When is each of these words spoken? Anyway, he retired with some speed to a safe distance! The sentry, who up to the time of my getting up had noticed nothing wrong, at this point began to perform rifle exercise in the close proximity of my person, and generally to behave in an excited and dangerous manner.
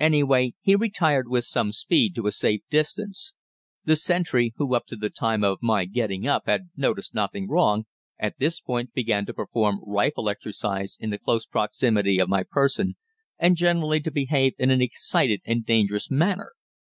Anyway, 0.00 0.54
he 0.60 0.74
retired 0.74 1.28
with 1.28 1.44
some 1.44 1.70
speed 1.70 2.12
to 2.12 2.26
a 2.26 2.32
safe 2.32 2.62
distance! 2.68 3.34
The 3.84 3.94
sentry, 3.94 4.52
who 4.56 4.74
up 4.74 4.86
to 4.86 4.96
the 4.96 5.08
time 5.08 5.44
of 5.44 5.58
my 5.62 5.84
getting 5.84 6.26
up 6.26 6.46
had 6.46 6.70
noticed 6.76 7.14
nothing 7.14 7.48
wrong, 7.48 7.84
at 8.18 8.40
this 8.40 8.60
point 8.60 8.92
began 8.92 9.24
to 9.26 9.32
perform 9.34 9.80
rifle 9.86 10.28
exercise 10.28 10.96
in 10.98 11.10
the 11.10 11.16
close 11.18 11.46
proximity 11.46 12.18
of 12.18 12.28
my 12.28 12.42
person, 12.42 12.96
and 13.38 13.54
generally 13.54 14.00
to 14.00 14.10
behave 14.10 14.54
in 14.58 14.70
an 14.72 14.82
excited 14.82 15.42
and 15.44 15.64
dangerous 15.64 16.10
manner. 16.10 16.54